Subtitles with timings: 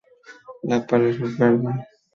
[0.63, 1.75] La Palud-sur-Verdon